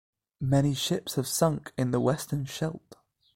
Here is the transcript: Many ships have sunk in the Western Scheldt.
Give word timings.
Many 0.39 0.73
ships 0.73 1.13
have 1.13 1.27
sunk 1.27 1.73
in 1.77 1.91
the 1.91 1.99
Western 1.99 2.45
Scheldt. 2.47 2.95